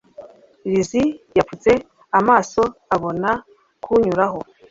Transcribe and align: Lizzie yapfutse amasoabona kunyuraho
Lizzie 0.71 1.05
yapfutse 1.37 1.71
amasoabona 2.17 3.29
kunyuraho 3.83 4.39